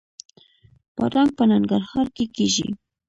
[0.95, 2.67] بادرنګ په ننګرهار کې کیږي